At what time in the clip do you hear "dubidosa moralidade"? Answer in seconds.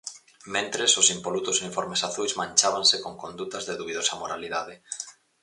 3.79-4.75